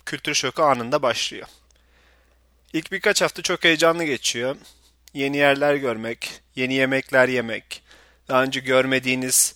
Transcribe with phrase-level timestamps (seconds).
[0.06, 1.48] kültür şoku anında başlıyor.
[2.74, 4.56] İlk birkaç hafta çok heyecanlı geçiyor.
[5.14, 7.84] Yeni yerler görmek, yeni yemekler yemek,
[8.28, 9.56] daha önce görmediğiniz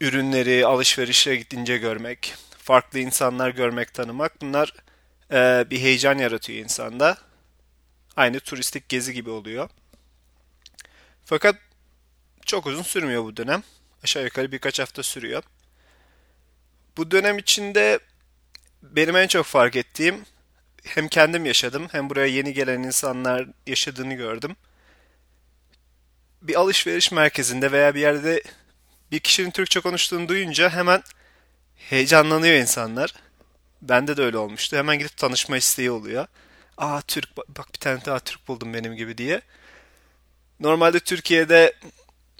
[0.00, 4.74] ürünleri alışverişe gidince görmek, farklı insanlar görmek, tanımak bunlar
[5.32, 7.18] e, bir heyecan yaratıyor insanda.
[8.16, 9.70] Aynı turistik gezi gibi oluyor.
[11.24, 11.56] Fakat
[12.46, 13.62] çok uzun sürmüyor bu dönem.
[14.04, 15.42] Aşağı yukarı birkaç hafta sürüyor.
[16.96, 17.98] Bu dönem içinde
[18.82, 20.24] benim en çok fark ettiğim
[20.84, 24.56] hem kendim yaşadım hem buraya yeni gelen insanlar yaşadığını gördüm.
[26.42, 28.42] Bir alışveriş merkezinde veya bir yerde
[29.12, 31.02] bir kişinin Türkçe konuştuğunu duyunca hemen
[31.76, 33.14] heyecanlanıyor insanlar.
[33.82, 34.76] Bende de öyle olmuştu.
[34.76, 36.26] Hemen gidip tanışma isteği oluyor.
[36.78, 39.40] Aa Türk bak bir tane daha Türk buldum benim gibi diye.
[40.60, 41.74] Normalde Türkiye'de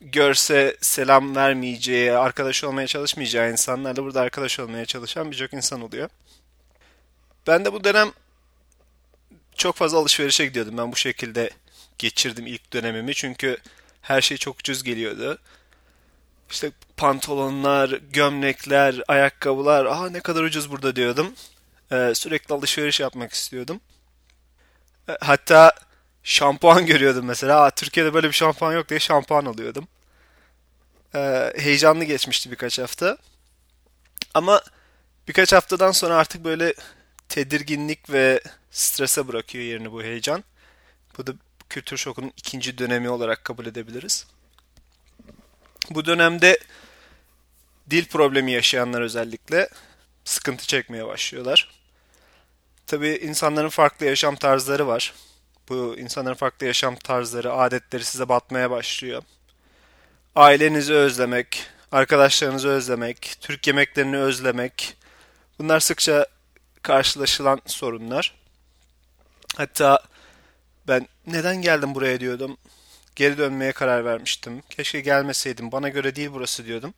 [0.00, 6.08] görse selam vermeyeceği, arkadaş olmaya çalışmayacağı insanlarla burada arkadaş olmaya çalışan birçok insan oluyor.
[7.46, 8.12] Ben de bu dönem
[9.56, 10.78] çok fazla alışverişe gidiyordum.
[10.78, 11.50] Ben bu şekilde
[11.98, 13.14] geçirdim ilk dönemimi.
[13.14, 13.56] Çünkü
[14.02, 15.38] her şey çok ucuz geliyordu.
[16.50, 19.86] İşte pantolonlar, gömlekler, ayakkabılar.
[19.86, 21.34] Aa ne kadar ucuz burada diyordum.
[21.92, 23.80] Ee, sürekli alışveriş yapmak istiyordum.
[25.08, 25.72] Ee, hatta
[26.22, 27.62] şampuan görüyordum mesela.
[27.62, 29.88] Aa, Türkiye'de böyle bir şampuan yok diye şampuan alıyordum.
[31.14, 33.18] Ee, heyecanlı geçmişti birkaç hafta.
[34.34, 34.62] Ama
[35.28, 36.74] birkaç haftadan sonra artık böyle
[37.28, 40.44] tedirginlik ve strese bırakıyor yerini bu heyecan.
[41.18, 41.32] Bu da
[41.68, 44.26] kültür şokunun ikinci dönemi olarak kabul edebiliriz.
[45.90, 46.58] Bu dönemde
[47.90, 49.68] dil problemi yaşayanlar özellikle
[50.24, 51.70] sıkıntı çekmeye başlıyorlar.
[52.86, 55.14] Tabi insanların farklı yaşam tarzları var.
[55.68, 59.22] Bu insanların farklı yaşam tarzları, adetleri size batmaya başlıyor.
[60.36, 64.96] Ailenizi özlemek, arkadaşlarınızı özlemek, Türk yemeklerini özlemek.
[65.58, 66.26] Bunlar sıkça
[66.82, 68.39] karşılaşılan sorunlar.
[69.56, 69.98] Hatta
[70.88, 72.56] ben neden geldim buraya diyordum.
[73.16, 74.62] Geri dönmeye karar vermiştim.
[74.70, 75.72] Keşke gelmeseydim.
[75.72, 76.94] Bana göre değil burası diyordum.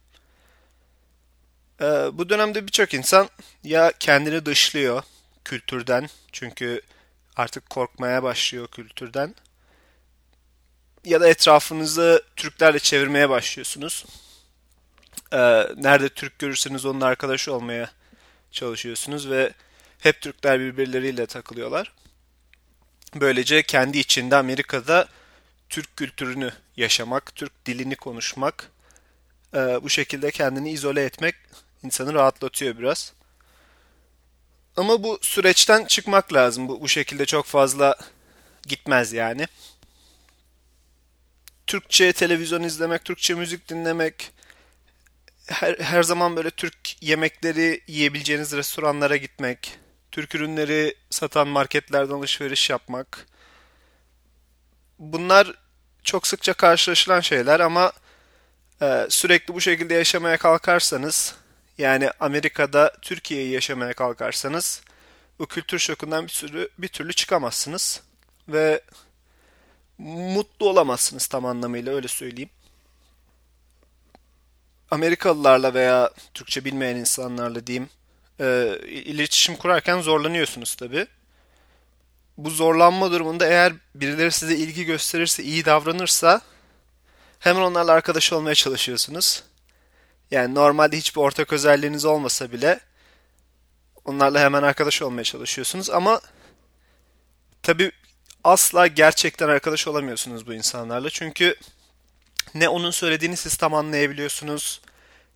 [1.80, 3.28] Ee, bu dönemde birçok insan
[3.64, 5.02] ya kendini dışlıyor
[5.44, 6.08] kültürden.
[6.32, 6.82] Çünkü
[7.36, 9.34] artık korkmaya başlıyor kültürden.
[11.04, 14.06] Ya da etrafınızı Türklerle çevirmeye başlıyorsunuz.
[15.32, 15.38] Ee,
[15.76, 17.90] nerede Türk görürseniz onun arkadaşı olmaya
[18.50, 19.52] çalışıyorsunuz ve
[19.98, 21.92] hep Türkler birbirleriyle takılıyorlar.
[23.14, 25.08] Böylece kendi içinde Amerika'da
[25.68, 28.70] Türk kültürünü yaşamak, Türk dilini konuşmak,
[29.54, 31.34] e, bu şekilde kendini izole etmek
[31.82, 33.12] insanı rahatlatıyor biraz.
[34.76, 36.68] Ama bu süreçten çıkmak lazım.
[36.68, 37.96] Bu, bu şekilde çok fazla
[38.66, 39.46] gitmez yani.
[41.66, 44.30] Türkçe televizyon izlemek, Türkçe müzik dinlemek,
[45.46, 49.78] her, her zaman böyle Türk yemekleri yiyebileceğiniz restoranlara gitmek,
[50.12, 53.26] Türk ürünleri satan marketlerden alışveriş yapmak.
[54.98, 55.54] Bunlar
[56.02, 57.92] çok sıkça karşılaşılan şeyler ama
[58.82, 61.34] e, sürekli bu şekilde yaşamaya kalkarsanız
[61.78, 64.82] Yani Amerika'da Türkiye'yi yaşamaya kalkarsanız
[65.38, 68.02] bu kültür şokundan bir sürü bir türlü çıkamazsınız
[68.48, 68.82] ve
[69.98, 72.50] mutlu olamazsınız tam anlamıyla öyle söyleyeyim.
[74.90, 77.88] Amerikalılarla veya Türkçe bilmeyen insanlarla diyeyim
[78.40, 81.06] e, iletişim kurarken zorlanıyorsunuz tabi.
[82.38, 86.40] Bu zorlanma durumunda eğer birileri size ilgi gösterirse, iyi davranırsa
[87.38, 89.42] hemen onlarla arkadaş olmaya çalışıyorsunuz.
[90.30, 92.80] Yani normalde hiçbir ortak özelliğiniz olmasa bile
[94.04, 96.20] onlarla hemen arkadaş olmaya çalışıyorsunuz ama
[97.62, 97.92] tabi
[98.44, 101.10] asla gerçekten arkadaş olamıyorsunuz bu insanlarla.
[101.10, 101.56] Çünkü
[102.54, 104.80] ne onun söylediğini siz tam anlayabiliyorsunuz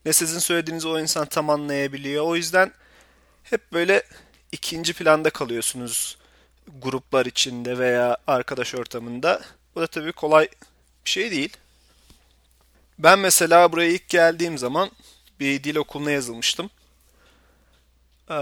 [0.07, 2.25] ne sizin söylediğinizi o insan tam anlayabiliyor.
[2.25, 2.73] O yüzden
[3.51, 4.03] hep böyle
[4.53, 6.19] ikinci planda kalıyorsunuz
[6.83, 9.41] gruplar içinde veya arkadaş ortamında.
[9.75, 10.49] Bu da tabii kolay
[11.05, 11.57] bir şey değil.
[12.99, 14.91] Ben mesela buraya ilk geldiğim zaman
[15.41, 16.71] bir dil okuluna yazılmıştım.
[18.31, 18.35] Ee,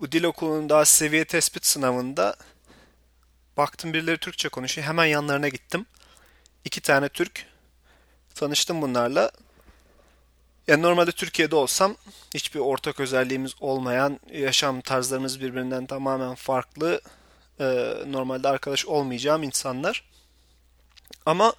[0.00, 2.36] bu dil okulunun daha seviye tespit sınavında
[3.56, 4.88] baktım birileri Türkçe konuşuyor.
[4.88, 5.86] Hemen yanlarına gittim.
[6.64, 7.46] İki tane Türk.
[8.34, 9.30] Tanıştım bunlarla.
[10.68, 11.96] Yani normalde Türkiye'de olsam
[12.34, 17.00] hiçbir ortak özelliğimiz olmayan, yaşam tarzlarımız birbirinden tamamen farklı,
[17.60, 17.64] e,
[18.06, 20.04] normalde arkadaş olmayacağım insanlar.
[21.26, 21.54] Ama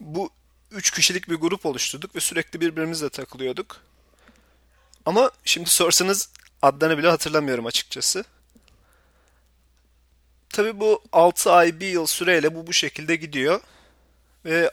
[0.00, 0.30] bu
[0.70, 3.80] üç kişilik bir grup oluşturduk ve sürekli birbirimizle takılıyorduk.
[5.06, 6.28] Ama şimdi sorsanız
[6.62, 8.24] adlarını bile hatırlamıyorum açıkçası.
[10.48, 13.60] Tabi bu 6 ay, 1 yıl süreyle bu bu şekilde gidiyor.
[14.44, 14.70] Ve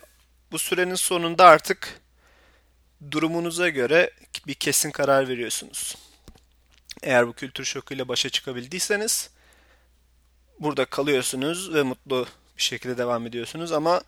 [0.52, 2.02] bu sürenin sonunda artık
[3.12, 4.12] durumunuza göre
[4.48, 5.96] bir kesin karar veriyorsunuz.
[7.04, 9.30] Eğer bu kültür şokuyla başa çıkabildiyseniz
[10.60, 12.28] burada kalıyorsunuz ve mutlu
[12.58, 14.02] bir şekilde devam ediyorsunuz ama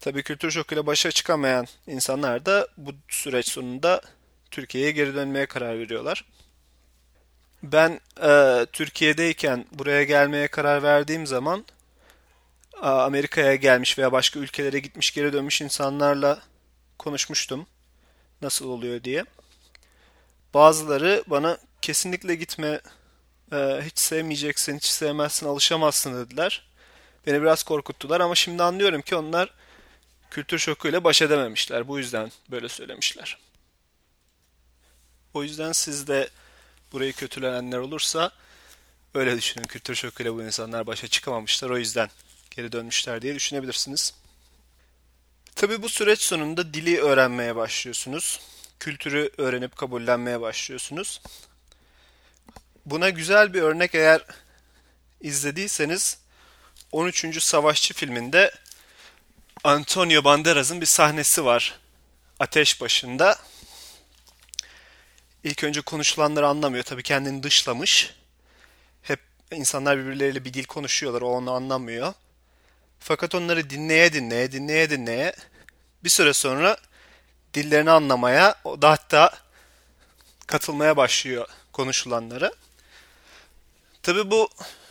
[0.00, 4.00] tabii kültür şokuyla başa çıkamayan insanlar da bu süreç sonunda
[4.50, 6.24] Türkiye'ye geri dönmeye karar veriyorlar.
[7.62, 11.64] Ben e, Türkiye'deyken buraya gelmeye karar verdiğim zaman
[12.82, 16.42] Amerika'ya gelmiş veya başka ülkelere gitmiş geri dönmüş insanlarla
[16.98, 17.66] konuşmuştum
[18.42, 19.24] nasıl oluyor diye.
[20.54, 22.80] Bazıları bana kesinlikle gitme,
[23.52, 26.66] e, hiç sevmeyeceksin, hiç sevmezsin, alışamazsın dediler.
[27.26, 29.54] Beni biraz korkuttular ama şimdi anlıyorum ki onlar
[30.30, 31.88] kültür şokuyla baş edememişler.
[31.88, 33.38] Bu yüzden böyle söylemişler.
[35.34, 36.28] O yüzden siz de
[36.92, 38.32] burayı kötülenenler olursa
[39.14, 39.64] öyle düşünün.
[39.66, 41.70] Kültür şokuyla bu insanlar başa çıkamamışlar.
[41.70, 42.10] O yüzden
[42.50, 44.14] geri dönmüşler diye düşünebilirsiniz.
[45.56, 48.40] Tabi bu süreç sonunda dili öğrenmeye başlıyorsunuz.
[48.80, 51.20] Kültürü öğrenip kabullenmeye başlıyorsunuz.
[52.86, 54.24] Buna güzel bir örnek eğer
[55.20, 56.18] izlediyseniz
[56.92, 57.42] 13.
[57.42, 58.52] Savaşçı filminde
[59.64, 61.78] Antonio Banderas'ın bir sahnesi var.
[62.38, 63.38] Ateş başında.
[65.44, 66.84] İlk önce konuşulanları anlamıyor.
[66.84, 68.14] Tabii kendini dışlamış.
[69.02, 69.20] Hep
[69.52, 71.22] insanlar birbirleriyle bir dil konuşuyorlar.
[71.22, 72.14] O onu anlamıyor.
[73.04, 75.34] Fakat onları dinleye dinleye, dinleye dinleye
[76.04, 76.76] bir süre sonra
[77.54, 79.30] dillerini anlamaya, o da hatta
[80.46, 82.52] katılmaya başlıyor konuşulanlara.
[84.02, 84.48] Tabi bu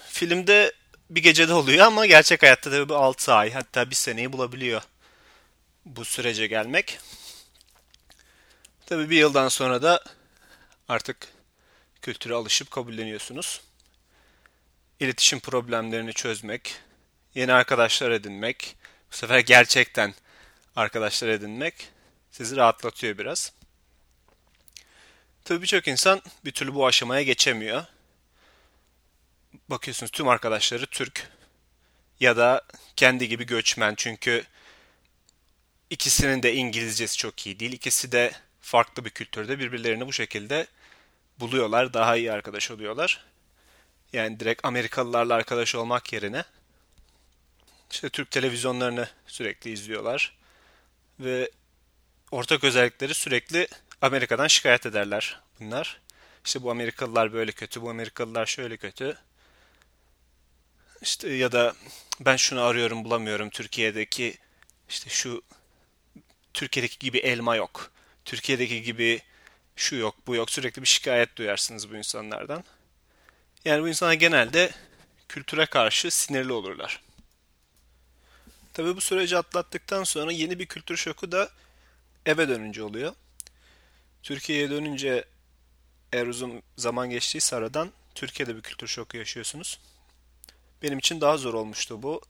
[0.09, 0.73] filmde
[1.09, 4.81] bir gecede oluyor ama gerçek hayatta tabi bu 6 ay hatta bir seneyi bulabiliyor
[5.85, 6.99] bu sürece gelmek.
[8.85, 10.03] Tabi bir yıldan sonra da
[10.87, 11.27] artık
[12.01, 13.61] kültüre alışıp kabulleniyorsunuz.
[14.99, 16.81] İletişim problemlerini çözmek,
[17.35, 18.75] yeni arkadaşlar edinmek,
[19.11, 20.13] bu sefer gerçekten
[20.75, 21.89] arkadaşlar edinmek
[22.31, 23.53] sizi rahatlatıyor biraz.
[25.43, 27.85] Tabii birçok insan bir türlü bu aşamaya geçemiyor.
[29.69, 31.27] Bakıyorsunuz tüm arkadaşları Türk
[32.19, 32.61] ya da
[32.95, 34.43] kendi gibi göçmen çünkü
[35.89, 37.71] ikisinin de İngilizcesi çok iyi değil.
[37.71, 40.67] İkisi de farklı bir kültürde birbirlerini bu şekilde
[41.39, 43.25] buluyorlar, daha iyi arkadaş oluyorlar.
[44.13, 46.43] Yani direkt Amerikalılarla arkadaş olmak yerine
[47.91, 50.37] işte Türk televizyonlarını sürekli izliyorlar.
[51.19, 51.51] Ve
[52.31, 53.67] ortak özellikleri sürekli
[54.01, 56.01] Amerika'dan şikayet ederler bunlar.
[56.45, 59.17] İşte bu Amerikalılar böyle kötü, bu Amerikalılar şöyle kötü.
[61.01, 61.73] İşte ya da
[62.19, 64.37] ben şunu arıyorum bulamıyorum Türkiye'deki
[64.89, 65.41] işte şu
[66.53, 67.91] Türkiye'deki gibi elma yok.
[68.25, 69.21] Türkiye'deki gibi
[69.75, 70.51] şu yok, bu yok.
[70.51, 72.63] Sürekli bir şikayet duyarsınız bu insanlardan.
[73.65, 74.71] Yani bu insanlar genelde
[75.29, 77.01] kültüre karşı sinirli olurlar.
[78.73, 81.49] Tabii bu süreci atlattıktan sonra yeni bir kültür şoku da
[82.25, 83.13] eve dönünce oluyor.
[84.23, 85.25] Türkiye'ye dönünce
[86.13, 89.79] eğer uzun zaman geçtiyse aradan Türkiye'de bir kültür şoku yaşıyorsunuz.
[90.83, 92.21] Benim için daha zor olmuştu bu.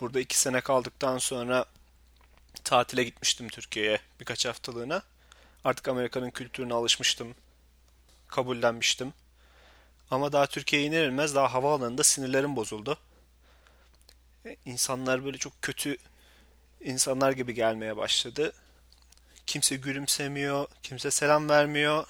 [0.00, 1.64] Burada iki sene kaldıktan sonra
[2.64, 5.02] tatile gitmiştim Türkiye'ye birkaç haftalığına.
[5.64, 7.34] Artık Amerika'nın kültürüne alışmıştım.
[8.28, 9.12] Kabullenmiştim.
[10.10, 12.98] Ama daha Türkiye'ye iner inmez daha havaalanında sinirlerim bozuldu.
[14.64, 15.96] İnsanlar böyle çok kötü
[16.80, 18.52] insanlar gibi gelmeye başladı.
[19.46, 22.06] Kimse gülümsemiyor, kimse selam vermiyor.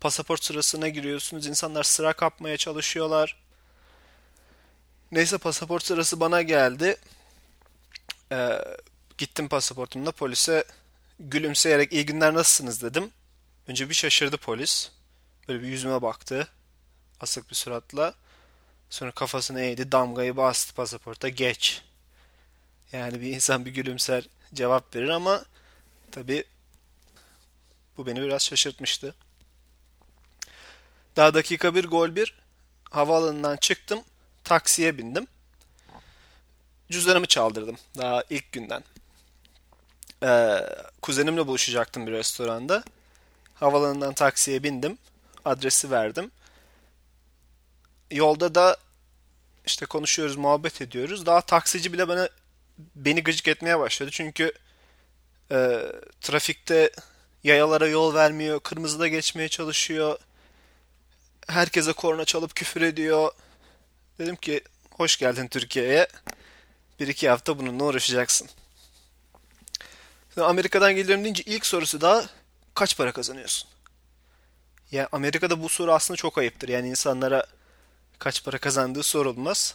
[0.00, 3.36] Pasaport sırasına giriyorsunuz, insanlar sıra kapmaya çalışıyorlar.
[5.12, 6.96] Neyse pasaport sırası bana geldi.
[8.32, 8.58] Ee,
[9.18, 10.64] gittim pasaportumla polise
[11.20, 13.10] gülümseyerek iyi günler nasılsınız dedim.
[13.68, 14.90] Önce bir şaşırdı polis.
[15.48, 16.48] Böyle bir yüzüme baktı.
[17.20, 18.14] Asık bir suratla.
[18.90, 21.82] Sonra kafasını eğdi, damgayı bastı pasaporta geç.
[22.92, 25.44] Yani bir insan bir gülümser cevap verir ama
[26.12, 26.44] tabi
[27.96, 29.14] bu beni biraz şaşırtmıştı.
[31.16, 32.34] Daha dakika bir gol bir
[32.90, 34.00] havaalanından çıktım.
[34.44, 35.26] Taksiye bindim.
[36.90, 38.84] Cüzdanımı çaldırdım daha ilk günden.
[40.22, 40.58] Ee,
[41.02, 42.84] kuzenimle buluşacaktım bir restoranda.
[43.54, 44.98] Havalanından taksiye bindim.
[45.44, 46.30] Adresi verdim.
[48.10, 48.76] Yolda da
[49.66, 51.26] işte konuşuyoruz, muhabbet ediyoruz.
[51.26, 52.28] Daha taksici bile bana
[52.94, 54.10] beni gıcık etmeye başladı.
[54.12, 54.52] Çünkü
[55.50, 55.78] e,
[56.20, 56.90] trafikte
[57.44, 60.18] yayalara yol vermiyor, kırmızıda geçmeye çalışıyor.
[61.48, 63.32] Herkese korna çalıp küfür ediyor.
[64.18, 64.60] Dedim ki
[64.90, 66.08] hoş geldin Türkiye'ye.
[67.00, 68.48] Bir iki hafta bununla uğraşacaksın.
[70.36, 72.26] Amerika'dan geliyorum deyince ilk sorusu da
[72.74, 73.68] kaç para kazanıyorsun?
[74.90, 76.68] Ya yani Amerika'da bu soru aslında çok ayıptır.
[76.68, 77.46] Yani insanlara
[78.18, 79.74] kaç para kazandığı sorulmaz.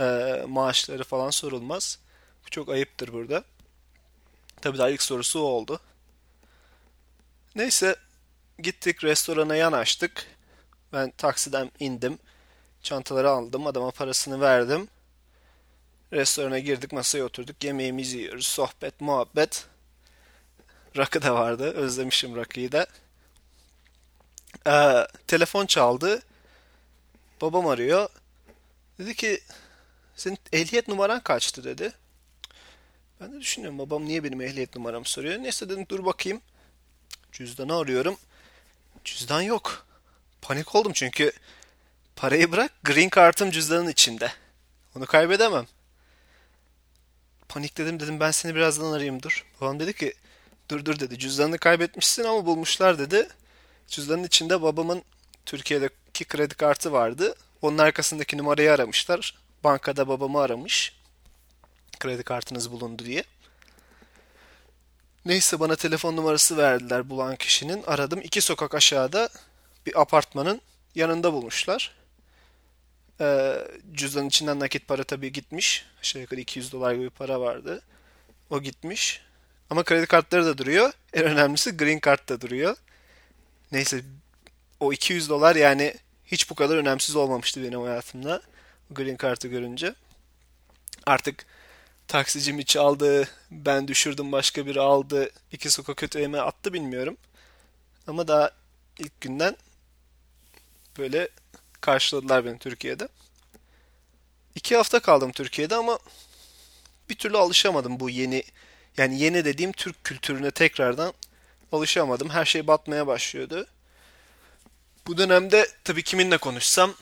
[0.00, 1.98] Ee, maaşları falan sorulmaz.
[2.46, 3.44] Bu çok ayıptır burada.
[4.60, 5.80] Tabii daha ilk sorusu o oldu.
[7.54, 7.96] Neyse
[8.58, 10.26] gittik restorana yanaştık.
[10.92, 12.18] Ben taksiden indim.
[12.82, 13.66] Çantaları aldım.
[13.66, 14.88] Adama parasını verdim.
[16.12, 16.92] Restorana girdik.
[16.92, 17.64] Masaya oturduk.
[17.64, 18.46] Yemeğimizi yiyoruz.
[18.46, 19.66] Sohbet, muhabbet.
[20.96, 21.72] Rakı da vardı.
[21.72, 22.86] Özlemişim rakıyı da.
[24.66, 26.22] Ee, telefon çaldı.
[27.40, 28.08] Babam arıyor.
[28.98, 29.40] Dedi ki
[30.16, 31.92] senin ehliyet numaran kaçtı dedi.
[33.20, 35.42] Ben de düşünüyorum babam niye benim ehliyet numaramı soruyor.
[35.42, 36.40] Neyse dedim dur bakayım.
[37.32, 38.16] Cüzdanı arıyorum.
[39.04, 39.86] Cüzdan yok.
[40.42, 41.32] Panik oldum çünkü
[42.16, 44.32] parayı bırak green kartım cüzdanın içinde.
[44.96, 45.66] Onu kaybedemem.
[47.48, 49.46] Panikledim dedim ben seni birazdan arayayım dur.
[49.60, 50.14] Babam dedi ki
[50.68, 53.28] dur dur dedi cüzdanını kaybetmişsin ama bulmuşlar dedi.
[53.88, 55.02] Cüzdanın içinde babamın
[55.48, 57.34] Türkiye'deki kredi kartı vardı.
[57.62, 59.34] Onun arkasındaki numarayı aramışlar.
[59.64, 60.92] Bankada babamı aramış.
[62.00, 63.24] Kredi kartınız bulundu diye.
[65.24, 67.82] Neyse bana telefon numarası verdiler bulan kişinin.
[67.86, 68.20] Aradım.
[68.22, 69.28] iki sokak aşağıda
[69.86, 70.60] bir apartmanın
[70.94, 71.94] yanında bulmuşlar.
[73.20, 73.54] Ee,
[73.92, 75.86] cüzdanın içinden nakit para tabii gitmiş.
[76.00, 77.82] Aşağı yukarı 200 dolar gibi para vardı.
[78.50, 79.22] O gitmiş.
[79.70, 80.92] Ama kredi kartları da duruyor.
[81.12, 82.76] En önemlisi green card da duruyor.
[83.72, 84.02] Neyse
[84.80, 85.94] o 200 dolar yani
[86.26, 88.42] hiç bu kadar önemsiz olmamıştı benim hayatımda.
[88.90, 89.94] Green Card'ı görünce.
[91.06, 91.46] Artık
[92.08, 97.16] taksicimi çaldı, ben düşürdüm başka biri aldı, iki sokak öteyeme attı bilmiyorum.
[98.06, 98.50] Ama daha
[98.98, 99.56] ilk günden
[100.98, 101.28] böyle
[101.80, 103.08] karşıladılar beni Türkiye'de.
[104.54, 105.98] İki hafta kaldım Türkiye'de ama
[107.10, 108.42] bir türlü alışamadım bu yeni
[108.96, 111.12] yani yeni dediğim Türk kültürüne tekrardan
[111.72, 112.30] alışamadım.
[112.30, 113.66] Her şey batmaya başlıyordu.
[115.08, 116.94] Bu dönemde tabii kiminle konuşsam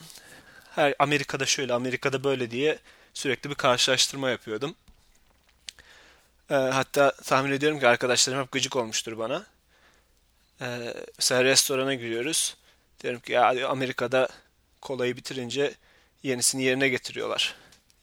[0.75, 2.79] her Amerika'da şöyle, Amerika'da böyle diye
[3.13, 4.75] sürekli bir karşılaştırma yapıyordum.
[6.49, 9.45] Ee, hatta tahmin ediyorum ki arkadaşlarım hep gıcık olmuştur bana.
[10.61, 12.57] Ee, mesela restorana giriyoruz.
[13.03, 14.29] Diyorum ki ya Amerika'da
[14.81, 15.75] kolayı bitirince
[16.23, 17.55] yenisini yerine getiriyorlar.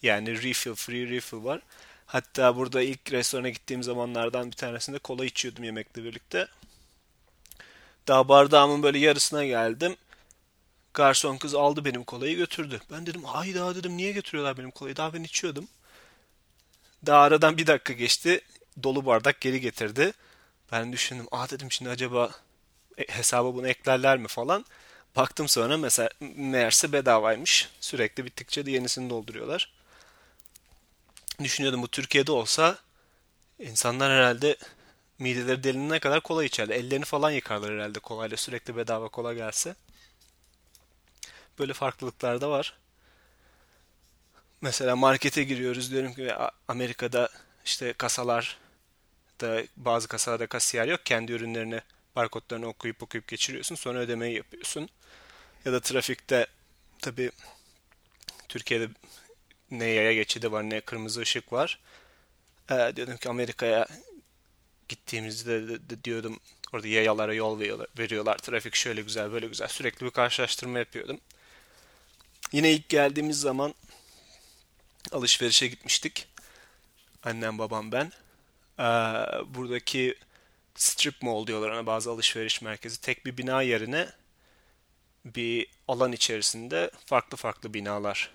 [0.02, 1.60] Yani refill, free refill var.
[2.06, 6.48] Hatta burada ilk restorana gittiğim zamanlardan bir tanesinde kola içiyordum yemekle birlikte.
[8.08, 9.96] Daha bardağımın böyle yarısına geldim.
[10.94, 12.80] Garson kız aldı benim kolayı götürdü.
[12.92, 14.96] Ben dedim hayda dedim niye götürüyorlar benim kolayı?
[14.96, 15.68] Daha ben içiyordum.
[17.06, 18.40] Daha aradan bir dakika geçti.
[18.82, 20.12] Dolu bardak geri getirdi.
[20.72, 22.30] Ben düşündüm aa dedim şimdi acaba
[22.98, 24.64] e, hesaba bunu eklerler mi falan.
[25.16, 27.68] Baktım sonra mesela meğerse bedavaymış.
[27.80, 29.72] Sürekli bittikçe de yenisini dolduruyorlar.
[31.42, 32.78] Düşünüyordum bu Türkiye'de olsa
[33.58, 34.56] insanlar herhalde
[35.18, 36.76] mideleri delinene kadar kola içerler.
[36.76, 39.74] Ellerini falan yıkarlar herhalde kolayla sürekli bedava kola gelse.
[41.58, 42.78] Böyle farklılıklar da var.
[44.60, 46.32] Mesela markete giriyoruz diyorum ki
[46.68, 47.28] Amerika'da
[47.64, 48.58] işte kasalar
[49.40, 51.06] da bazı kasalarda kasiyer yok.
[51.06, 51.80] Kendi ürünlerini
[52.16, 53.74] barkodlarını okuyup okuyup geçiriyorsun.
[53.74, 54.88] Sonra ödemeyi yapıyorsun.
[55.64, 56.46] Ya da trafikte
[56.98, 57.30] tabi
[58.48, 58.88] Türkiye'de
[59.70, 61.80] ne yaya geçidi var ne kırmızı ışık var.
[62.70, 63.86] Ee, diyordum ki Amerika'ya
[64.88, 66.40] gittiğimizde de, de diyordum
[66.74, 67.60] Orada yayalara yol
[67.98, 68.38] veriyorlar.
[68.38, 69.68] Trafik şöyle güzel böyle güzel.
[69.68, 71.20] Sürekli bir karşılaştırma yapıyordum.
[72.52, 73.74] Yine ilk geldiğimiz zaman
[75.12, 76.28] alışverişe gitmiştik.
[77.22, 78.12] Annem babam ben.
[78.78, 78.84] Ee,
[79.54, 80.14] buradaki
[80.74, 83.00] strip mall diyorlar ona bazı alışveriş merkezi.
[83.00, 84.08] Tek bir bina yerine
[85.24, 88.30] bir alan içerisinde farklı farklı binalar.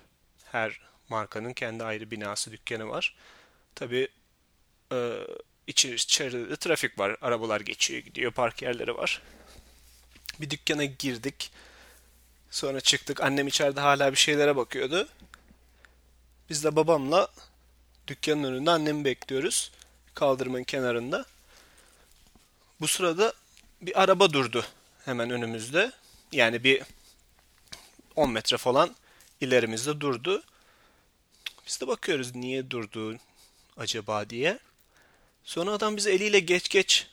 [0.46, 3.16] Her markanın kendi ayrı binası, dükkanı var.
[3.76, 4.08] Tabi
[4.92, 5.20] e,
[5.70, 7.18] içeride de trafik var.
[7.22, 9.22] Arabalar geçiyor, gidiyor, park yerleri var.
[10.42, 11.52] Bir dükkana girdik.
[12.52, 13.22] Sonra çıktık.
[13.22, 15.08] Annem içeride hala bir şeylere bakıyordu.
[16.50, 17.28] Biz de babamla
[18.08, 19.72] dükkanın önünde annemi bekliyoruz.
[20.14, 21.26] Kaldırımın kenarında.
[22.82, 23.34] Bu sırada
[23.82, 24.66] bir araba durdu
[25.06, 25.92] hemen önümüzde.
[26.32, 26.84] Yani bir
[28.16, 28.96] 10 metre falan
[29.42, 30.44] ilerimizde durdu.
[31.68, 33.18] Biz de bakıyoruz niye durdu
[33.78, 34.60] acaba diye.
[35.50, 37.08] Sonra adam bize eliyle geç geç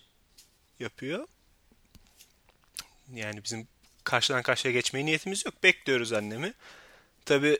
[0.81, 1.27] yapıyor.
[3.15, 3.69] Yani bizim
[4.05, 5.63] karşıdan karşıya geçmeye niyetimiz yok.
[5.63, 6.55] Bekliyoruz annemi.
[7.25, 7.59] Tabi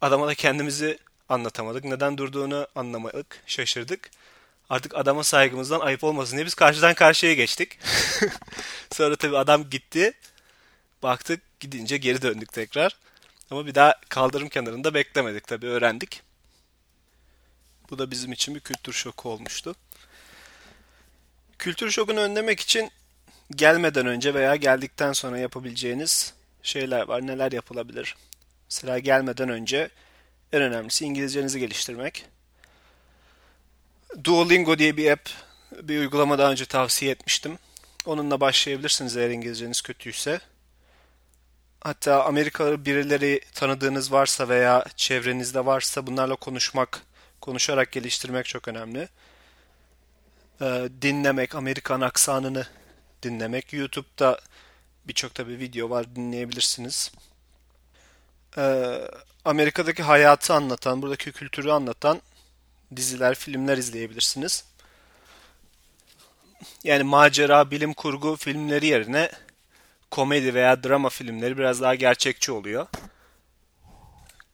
[0.00, 1.84] adama da kendimizi anlatamadık.
[1.84, 3.42] Neden durduğunu anlamadık.
[3.46, 4.10] Şaşırdık.
[4.70, 7.78] Artık adama saygımızdan ayıp olmasın diye biz karşıdan karşıya geçtik.
[8.92, 10.12] Sonra tabi adam gitti.
[11.02, 12.96] Baktık gidince geri döndük tekrar.
[13.50, 16.22] Ama bir daha kaldırım kenarında beklemedik tabi öğrendik.
[17.90, 19.74] Bu da bizim için bir kültür şoku olmuştu.
[21.62, 22.90] Kültür şokunu önlemek için
[23.50, 27.26] gelmeden önce veya geldikten sonra yapabileceğiniz şeyler var.
[27.26, 28.16] Neler yapılabilir?
[28.70, 29.90] Mesela gelmeden önce
[30.52, 32.26] en önemlisi İngilizcenizi geliştirmek.
[34.24, 35.30] Duolingo diye bir app,
[35.82, 37.58] bir uygulama daha önce tavsiye etmiştim.
[38.06, 40.40] Onunla başlayabilirsiniz eğer İngilizceniz kötüyse.
[41.80, 47.02] Hatta Amerikalı birileri tanıdığınız varsa veya çevrenizde varsa bunlarla konuşmak,
[47.40, 49.08] konuşarak geliştirmek çok önemli.
[50.60, 52.66] Ee, dinlemek, Amerikan aksanını
[53.22, 53.72] dinlemek.
[53.72, 54.40] YouTube'da
[55.04, 57.12] birçok tabi video var dinleyebilirsiniz.
[58.58, 59.00] Ee,
[59.44, 62.22] Amerika'daki hayatı anlatan, buradaki kültürü anlatan
[62.96, 64.64] diziler, filmler izleyebilirsiniz.
[66.84, 69.30] Yani macera, bilim kurgu filmleri yerine
[70.10, 72.86] komedi veya drama filmleri biraz daha gerçekçi oluyor.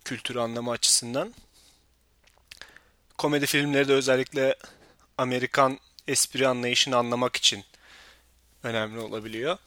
[0.05, 1.35] Kültürü anlama açısından.
[3.19, 4.57] Komedi filmleri de özellikle
[5.19, 7.65] Amerikan espri anlayışını anlamak için
[8.63, 9.59] önemli olabiliyor.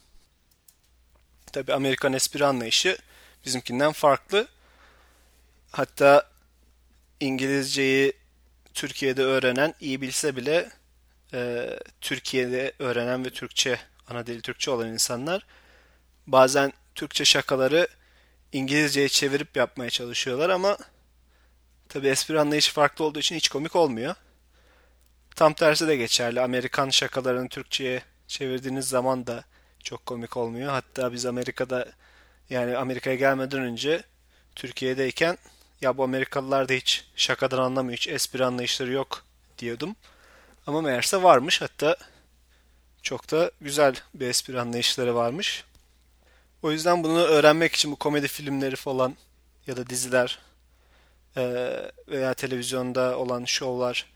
[1.51, 2.97] Tabi Amerikan espri anlayışı
[3.45, 4.47] bizimkinden farklı.
[5.71, 6.29] Hatta
[7.19, 8.13] İngilizceyi
[8.73, 10.69] Türkiye'de öğrenen iyi bilse bile
[11.33, 11.69] e,
[12.01, 15.45] Türkiye'de öğrenen ve Türkçe ana dili Türkçe olan insanlar
[16.27, 17.87] bazen Türkçe şakaları
[18.53, 20.77] İngilizceye çevirip yapmaya çalışıyorlar ama
[21.89, 24.15] tabi espri anlayışı farklı olduğu için hiç komik olmuyor.
[25.35, 26.41] Tam tersi de geçerli.
[26.41, 29.43] Amerikan şakalarını Türkçe'ye çevirdiğiniz zaman da
[29.83, 30.71] çok komik olmuyor.
[30.71, 31.91] Hatta biz Amerika'da
[32.49, 34.03] yani Amerika'ya gelmeden önce
[34.55, 35.37] Türkiye'deyken
[35.81, 39.25] ya bu Amerikalılar da hiç şakadan anlamıyor, hiç espri anlayışları yok
[39.57, 39.95] diyordum.
[40.67, 41.61] Ama meğerse varmış.
[41.61, 41.95] Hatta
[43.01, 45.63] çok da güzel bir espri anlayışları varmış.
[46.63, 49.15] O yüzden bunu öğrenmek için bu komedi filmleri falan
[49.67, 50.39] ya da diziler
[52.07, 54.10] veya televizyonda olan şovlar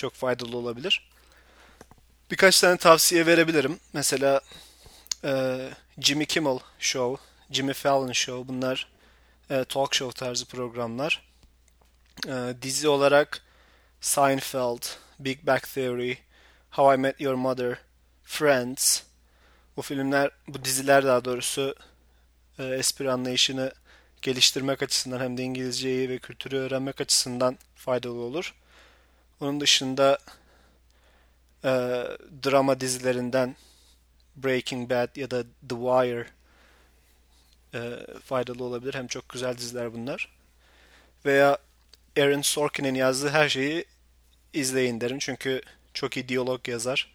[0.00, 1.10] çok faydalı olabilir.
[2.30, 3.80] Birkaç tane tavsiye verebilirim.
[3.92, 4.40] Mesela
[5.24, 5.60] e,
[5.98, 8.88] Jimmy Kimmel Show, Jimmy Fallon Show bunlar
[9.50, 11.22] e, talk show tarzı programlar.
[12.28, 13.42] E, dizi olarak
[14.00, 14.82] Seinfeld,
[15.18, 16.18] Big Bang Theory,
[16.70, 17.78] How I Met Your Mother,
[18.24, 19.02] Friends.
[19.76, 21.74] Bu filmler, bu diziler daha doğrusu
[22.58, 23.72] e, espri anlayışını
[24.22, 28.54] geliştirmek açısından hem de İngilizceyi ve kültürü öğrenmek açısından faydalı olur.
[29.40, 30.18] Onun dışında
[31.64, 31.70] e,
[32.44, 33.56] drama dizilerinden
[34.36, 36.26] Breaking Bad ya da The Wire
[37.74, 37.80] e,
[38.24, 38.94] faydalı olabilir.
[38.94, 40.28] Hem çok güzel diziler bunlar.
[41.24, 41.58] Veya
[42.18, 43.84] Aaron Sorkin'in yazdığı her şeyi
[44.52, 45.18] izleyin derim.
[45.18, 45.62] Çünkü
[45.94, 47.14] çok iyi diyalog yazar.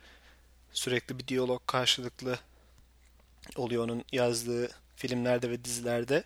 [0.74, 2.40] Sürekli bir diyalog karşılıklı
[3.56, 6.24] oluyor onun yazdığı filmlerde ve dizilerde.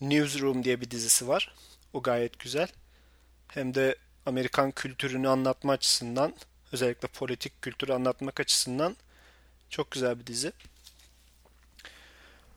[0.00, 1.54] Newsroom diye bir dizisi var.
[1.92, 2.68] O gayet güzel.
[3.48, 6.34] Hem de Amerikan kültürünü anlatma açısından
[6.72, 8.96] özellikle politik kültürü anlatmak açısından
[9.70, 10.52] çok güzel bir dizi.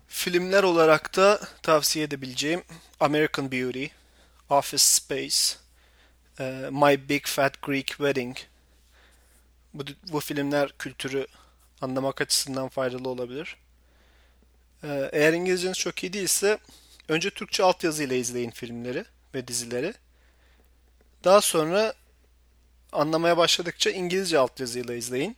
[0.08, 2.64] Filmler olarak da tavsiye edebileceğim
[3.00, 3.86] American Beauty,
[4.50, 5.38] Office Space,
[6.40, 8.38] e, My Big Fat Greek Wedding.
[9.74, 11.28] Bu, bu filmler kültürü
[11.82, 13.56] anlamak açısından faydalı olabilir.
[14.84, 16.58] E, eğer İngilizceniz çok iyi değilse
[17.08, 19.94] önce Türkçe altyazı ile izleyin filmleri ve dizileri.
[21.24, 21.94] Daha sonra
[22.92, 25.38] anlamaya başladıkça İngilizce altyazıyla izleyin.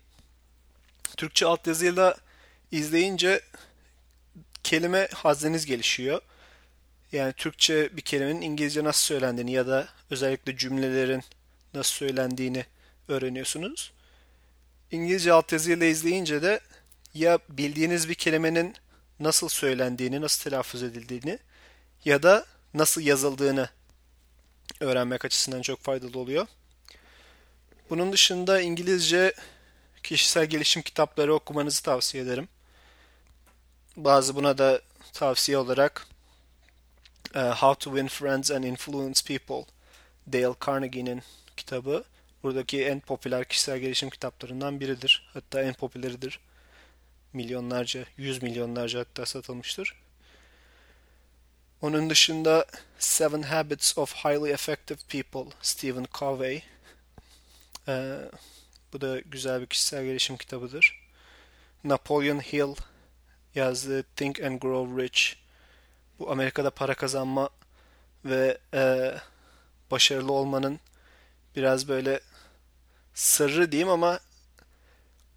[1.17, 2.15] Türkçe altyazıyla
[2.71, 3.41] izleyince
[4.63, 6.21] kelime hazneniz gelişiyor.
[7.11, 11.23] Yani Türkçe bir kelimenin İngilizce nasıl söylendiğini ya da özellikle cümlelerin
[11.73, 12.65] nasıl söylendiğini
[13.07, 13.91] öğreniyorsunuz.
[14.91, 16.59] İngilizce altyazıyla izleyince de
[17.13, 18.75] ya bildiğiniz bir kelimenin
[19.19, 21.39] nasıl söylendiğini, nasıl telaffuz edildiğini
[22.05, 23.69] ya da nasıl yazıldığını
[24.79, 26.47] öğrenmek açısından çok faydalı oluyor.
[27.89, 29.33] Bunun dışında İngilizce
[30.03, 32.47] kişisel gelişim kitapları okumanızı tavsiye ederim.
[33.97, 34.81] Bazı buna da
[35.13, 36.07] tavsiye olarak
[37.35, 39.71] uh, How to Win Friends and Influence People
[40.33, 41.21] Dale Carnegie'nin
[41.57, 42.03] kitabı.
[42.43, 45.29] Buradaki en popüler kişisel gelişim kitaplarından biridir.
[45.33, 46.39] Hatta en popüleridir.
[47.33, 49.95] Milyonlarca, yüz milyonlarca hatta satılmıştır.
[51.81, 52.65] Onun dışında
[52.99, 56.63] Seven Habits of Highly Effective People, Stephen Covey.
[57.87, 58.17] Ee,
[58.93, 61.09] bu da güzel bir kişisel gelişim kitabıdır.
[61.83, 62.75] Napoleon Hill
[63.55, 65.35] yazdığı Think and Grow Rich.
[66.19, 67.49] Bu Amerika'da para kazanma
[68.25, 69.13] ve e,
[69.91, 70.79] başarılı olmanın
[71.55, 72.19] biraz böyle
[73.13, 74.19] sırrı diyeyim ama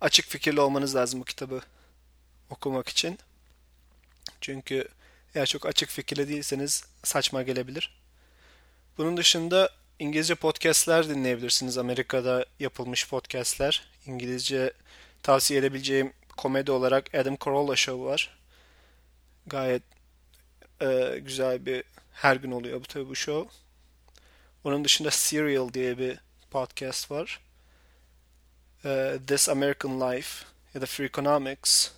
[0.00, 1.60] açık fikirli olmanız lazım bu kitabı
[2.50, 3.18] okumak için.
[4.40, 4.88] Çünkü
[5.34, 8.02] eğer çok açık fikirli değilseniz saçma gelebilir.
[8.98, 11.78] Bunun dışında İngilizce podcastler dinleyebilirsiniz.
[11.78, 13.88] Amerika'da yapılmış podcastler.
[14.06, 14.72] İngilizce
[15.22, 18.38] tavsiye edebileceğim komedi olarak Adam Carolla Show var.
[19.46, 19.82] Gayet
[20.80, 23.56] e, güzel bir her gün oluyor bu tabii bu show.
[24.64, 26.18] Onun dışında Serial diye bir
[26.50, 27.40] podcast var.
[28.84, 31.90] E, This American Life ya da Free Economics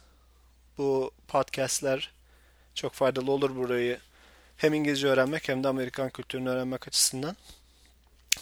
[0.79, 2.14] bu podcastler
[2.75, 3.99] çok faydalı olur burayı
[4.57, 7.37] hem İngilizce öğrenmek hem de Amerikan kültürünü öğrenmek açısından.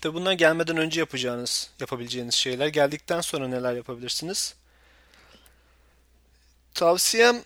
[0.01, 2.67] Tabi bundan gelmeden önce yapacağınız, yapabileceğiniz şeyler.
[2.67, 4.55] Geldikten sonra neler yapabilirsiniz?
[6.75, 7.43] Tavsiyem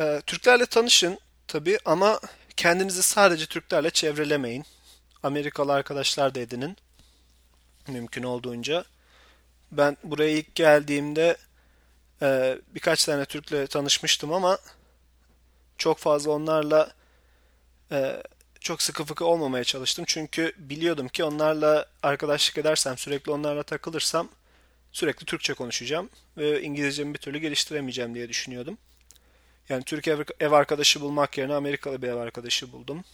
[0.00, 2.20] e, Türklerle tanışın tabi ama
[2.56, 4.64] kendinizi sadece Türklerle çevrelemeyin.
[5.22, 6.76] Amerikalı arkadaşlar da edinin.
[7.88, 8.84] Mümkün olduğunca.
[9.72, 11.36] Ben buraya ilk geldiğimde
[12.22, 14.58] e, birkaç tane Türk'le tanışmıştım ama
[15.80, 16.92] çok fazla onlarla
[17.92, 18.22] e,
[18.60, 20.04] çok sıkı fıkı olmamaya çalıştım.
[20.08, 24.28] Çünkü biliyordum ki onlarla arkadaşlık edersem, sürekli onlarla takılırsam
[24.92, 28.78] sürekli Türkçe konuşacağım ve İngilizcemi bir türlü geliştiremeyeceğim diye düşünüyordum.
[29.68, 30.08] Yani Türk
[30.40, 33.04] ev, arkadaşı bulmak yerine Amerikalı bir ev arkadaşı buldum.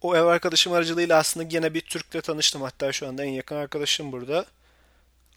[0.00, 2.62] O ev arkadaşım aracılığıyla aslında yine bir Türk'le tanıştım.
[2.62, 4.46] Hatta şu anda en yakın arkadaşım burada.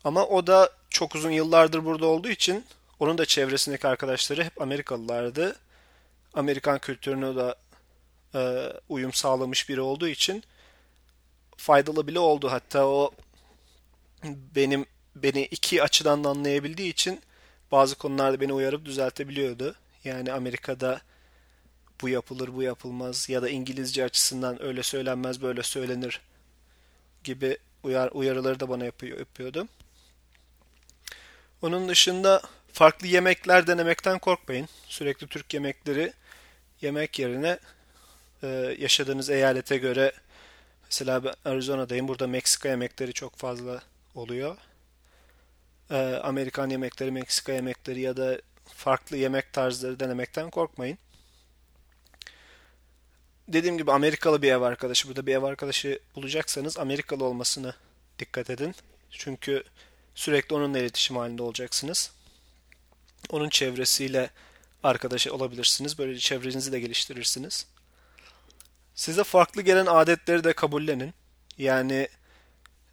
[0.03, 2.65] Ama o da çok uzun yıllardır burada olduğu için
[3.03, 5.55] onun da çevresindeki arkadaşları hep Amerikalılardı.
[6.33, 7.55] Amerikan kültürünü da
[8.35, 10.43] e, uyum sağlamış biri olduğu için
[11.57, 12.51] faydalı bile oldu.
[12.51, 13.11] Hatta o
[14.55, 14.85] benim
[15.15, 17.21] beni iki açıdan da anlayabildiği için
[17.71, 19.75] bazı konularda beni uyarıp düzeltebiliyordu.
[20.03, 21.01] Yani Amerika'da
[22.01, 26.21] bu yapılır, bu yapılmaz ya da İngilizce açısından öyle söylenmez, böyle söylenir
[27.23, 29.67] gibi uyar, uyarıları da bana yapıyor, yapıyordu.
[31.61, 32.41] Onun dışında
[32.73, 34.67] farklı yemekler denemekten korkmayın.
[34.87, 36.13] Sürekli Türk yemekleri
[36.81, 37.59] yemek yerine
[38.43, 38.47] e,
[38.79, 40.11] yaşadığınız eyalete göre
[40.85, 42.07] mesela ben Arizona'dayım.
[42.07, 43.81] Burada Meksika yemekleri çok fazla
[44.15, 44.57] oluyor.
[45.91, 50.97] E, Amerikan yemekleri, Meksika yemekleri ya da farklı yemek tarzları denemekten korkmayın.
[53.47, 55.07] Dediğim gibi Amerikalı bir ev arkadaşı.
[55.07, 57.73] Burada bir ev arkadaşı bulacaksanız Amerikalı olmasını
[58.19, 58.75] dikkat edin.
[59.11, 59.63] Çünkü
[60.15, 62.11] sürekli onunla iletişim halinde olacaksınız.
[63.29, 64.29] Onun çevresiyle
[64.83, 65.97] arkadaş olabilirsiniz.
[65.97, 67.67] Böylece çevrenizi de geliştirirsiniz.
[68.95, 71.13] Size farklı gelen adetleri de kabullenin.
[71.57, 72.07] Yani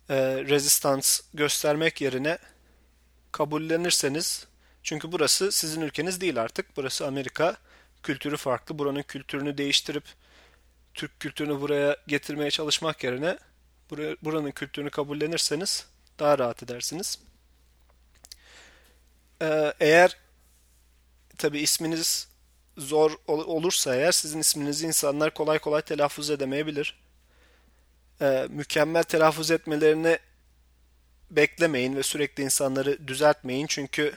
[0.09, 0.17] e,
[0.49, 2.39] rezistans göstermek yerine
[3.33, 4.47] kabullenirseniz
[4.83, 6.77] çünkü burası sizin ülkeniz değil artık.
[6.77, 7.57] Burası Amerika.
[8.03, 8.79] Kültürü farklı.
[8.79, 10.05] Buranın kültürünü değiştirip
[10.95, 13.39] Türk kültürünü buraya getirmeye çalışmak yerine
[14.23, 15.87] buranın kültürünü kabullenirseniz
[16.19, 17.19] daha rahat edersiniz.
[19.43, 20.17] Ee, eğer
[21.39, 22.29] tabi isminiz
[22.79, 27.01] zor olursa eğer sizin isminizi insanlar kolay kolay telaffuz edemeyebilir.
[28.21, 30.19] Ee, mükemmel telaffuz etmelerini
[31.31, 34.15] beklemeyin ve sürekli insanları düzeltmeyin çünkü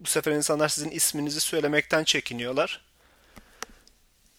[0.00, 2.84] bu sefer insanlar sizin isminizi söylemekten çekiniyorlar.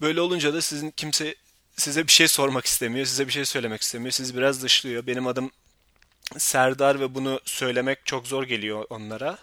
[0.02, 1.36] Böyle olunca da sizin kimse
[1.78, 4.12] size bir şey sormak istemiyor, size bir şey söylemek istemiyor.
[4.12, 5.08] Sizi biraz dışlıyor.
[5.08, 5.52] Benim adım
[6.38, 9.38] Serdar ve bunu söylemek çok zor geliyor onlara.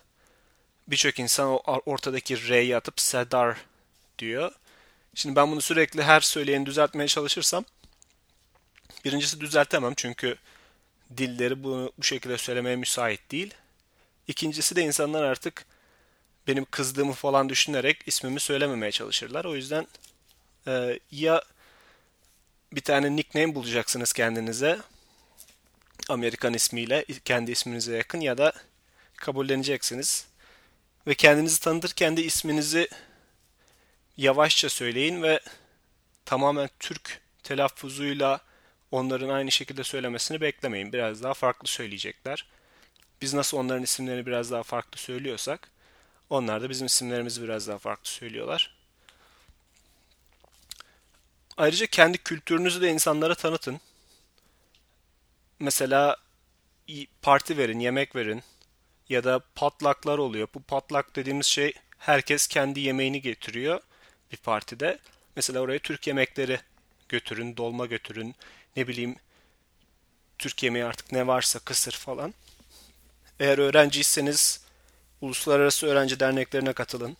[0.92, 3.56] Birçok insan o ortadaki R'yi atıp Serdar
[4.18, 4.52] diyor.
[5.14, 7.64] Şimdi ben bunu sürekli her söyleyeni düzeltmeye çalışırsam
[9.04, 10.36] birincisi düzeltemem çünkü
[11.16, 13.54] dilleri bunu bu şekilde söylemeye müsait değil.
[14.28, 15.66] İkincisi de insanlar artık
[16.46, 19.44] benim kızdığımı falan düşünerek ismimi söylememeye çalışırlar.
[19.44, 19.86] O yüzden
[20.66, 21.42] e, ya
[22.72, 24.80] bir tane nickname bulacaksınız kendinize
[26.08, 28.52] Amerikan ismiyle kendi isminize yakın ya da
[29.16, 30.31] kabulleneceksiniz.
[31.06, 32.88] Ve kendinizi tanıtırken de isminizi
[34.16, 35.40] yavaşça söyleyin ve
[36.24, 38.40] tamamen Türk telaffuzuyla
[38.90, 40.92] onların aynı şekilde söylemesini beklemeyin.
[40.92, 42.46] Biraz daha farklı söyleyecekler.
[43.22, 45.70] Biz nasıl onların isimlerini biraz daha farklı söylüyorsak
[46.30, 48.74] onlar da bizim isimlerimizi biraz daha farklı söylüyorlar.
[51.56, 53.80] Ayrıca kendi kültürünüzü de insanlara tanıtın.
[55.58, 56.16] Mesela
[57.22, 58.42] parti verin, yemek verin
[59.12, 60.48] ya da patlaklar oluyor.
[60.54, 63.80] Bu patlak dediğimiz şey herkes kendi yemeğini getiriyor
[64.32, 64.98] bir partide.
[65.36, 66.60] Mesela oraya Türk yemekleri
[67.08, 68.34] götürün, dolma götürün,
[68.76, 69.16] ne bileyim
[70.38, 72.34] Türk yemeği artık ne varsa kısır falan.
[73.40, 74.64] Eğer öğrenciyseniz
[75.20, 77.16] uluslararası öğrenci derneklerine katılın.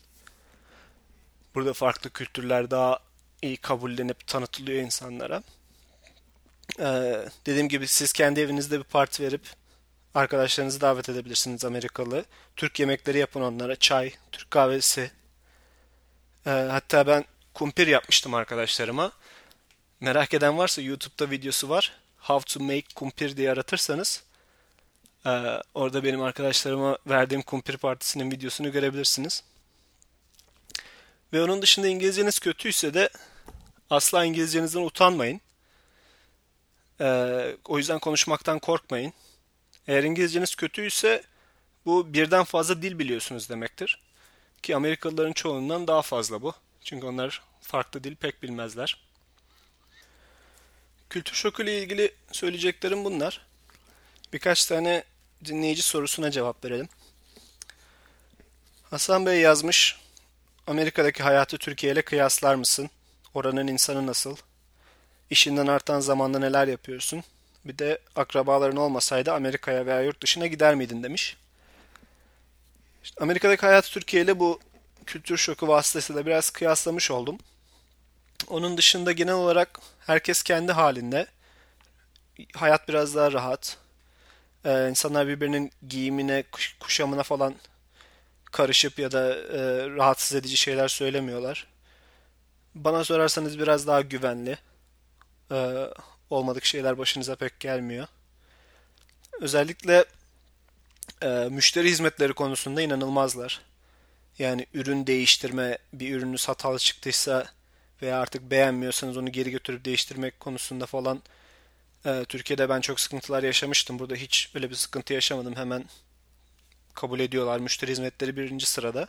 [1.55, 2.99] Burada farklı kültürler daha
[3.43, 5.43] iyi kabullenip tanıtılıyor insanlara.
[6.81, 9.62] Ee, dediğim gibi siz kendi evinizde bir parti verip
[10.15, 12.25] arkadaşlarınızı davet edebilirsiniz Amerikalı.
[12.57, 13.77] Türk yemekleri yapın onlara.
[13.77, 15.11] Çay, Türk kahvesi.
[16.47, 19.13] Ee, hatta ben kumpir yapmıştım arkadaşlarıma.
[20.01, 21.93] Merak eden varsa YouTube'da videosu var.
[22.19, 24.23] How to make kumpir diye aratırsanız
[25.27, 29.45] ee, orada benim arkadaşlarıma verdiğim kumpir partisinin videosunu görebilirsiniz.
[31.33, 33.11] Ve onun dışında İngilizceniz kötüyse de
[33.91, 35.41] asla İngilizcenizden utanmayın.
[37.01, 39.13] Ee, o yüzden konuşmaktan korkmayın.
[39.89, 41.23] Eğer İngilizceniz kötüyse
[41.87, 44.01] bu birden fazla dil biliyorsunuz demektir.
[44.63, 46.55] Ki Amerikalıların çoğundan daha fazla bu.
[46.85, 48.99] Çünkü onlar farklı dil pek bilmezler.
[51.11, 53.47] Kültür şoku ile ilgili söyleyeceklerim bunlar.
[54.33, 55.05] Birkaç tane
[55.45, 56.89] dinleyici sorusuna cevap verelim.
[58.91, 59.97] Hasan Bey yazmış.
[60.67, 62.91] Amerika'daki hayatı Türkiye ile kıyaslar mısın?
[63.35, 64.37] Oranın insanı nasıl?
[65.31, 67.25] İşinden artan zamanda neler yapıyorsun?
[67.65, 71.37] Bir de akrabaların olmasaydı Amerika'ya veya yurt dışına gider miydin demiş.
[73.05, 74.61] İşte Amerika'daki hayatı Türkiye ile bu
[75.07, 77.39] kültür şoku vasıtasıyla biraz kıyaslamış oldum.
[78.49, 81.27] Onun dışında genel olarak herkes kendi halinde.
[82.55, 83.77] Hayat biraz daha rahat.
[84.65, 86.45] Ee, insanlar birbirinin giyimine,
[86.81, 87.55] kuşamına falan
[88.53, 89.61] karışıp ya da e,
[89.97, 91.67] rahatsız edici şeyler söylemiyorlar.
[92.75, 94.59] Bana sorarsanız biraz daha güvenli.
[95.53, 95.87] Ee,
[96.33, 98.07] olmadık şeyler başınıza pek gelmiyor.
[99.41, 100.05] Özellikle
[101.23, 103.61] e, müşteri hizmetleri konusunda inanılmazlar.
[104.39, 107.47] Yani ürün değiştirme, bir ürününüz hatalı çıktıysa
[108.03, 111.23] veya artık beğenmiyorsanız onu geri götürüp değiştirmek konusunda falan
[112.07, 113.99] e, Türkiye'de ben çok sıkıntılar yaşamıştım.
[113.99, 115.57] Burada hiç öyle bir sıkıntı yaşamadım.
[115.57, 115.85] Hemen
[116.95, 117.59] kabul ediyorlar.
[117.59, 119.09] Müşteri hizmetleri birinci sırada.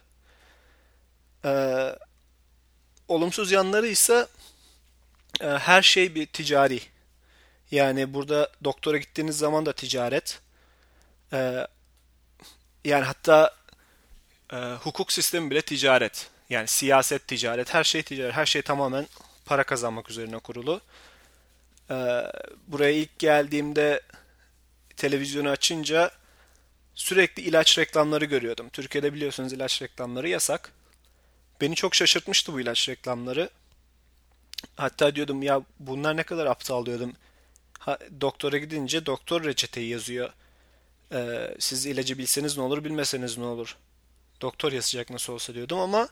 [1.45, 1.95] Ee,
[3.07, 4.27] olumsuz yanları ise
[5.41, 6.79] e, her şey bir ticari.
[7.73, 10.39] Yani burada doktora gittiğiniz zaman da ticaret.
[11.33, 11.67] Ee,
[12.85, 13.55] yani hatta
[14.53, 16.29] e, hukuk sistemi bile ticaret.
[16.49, 19.07] Yani siyaset ticaret, her şey ticaret, her şey tamamen
[19.45, 20.81] para kazanmak üzerine kurulu.
[21.91, 22.23] Ee,
[22.67, 24.01] buraya ilk geldiğimde
[24.97, 26.11] televizyonu açınca
[26.95, 28.69] sürekli ilaç reklamları görüyordum.
[28.69, 30.71] Türkiye'de biliyorsunuz ilaç reklamları yasak.
[31.61, 33.49] Beni çok şaşırtmıştı bu ilaç reklamları.
[34.75, 37.13] Hatta diyordum ya bunlar ne kadar aptal diyordum.
[37.85, 40.33] Ha, doktora gidince doktor reçeteyi yazıyor.
[41.11, 43.77] Ee, siz ilacı bilseniz ne olur bilmeseniz ne olur.
[44.41, 46.09] Doktor yazacak nasıl olsa diyordum ama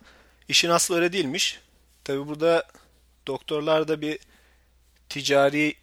[0.47, 1.59] işin aslı öyle değilmiş.
[2.03, 2.67] Tabi burada
[3.27, 4.19] doktorlar bir
[5.09, 5.75] ticari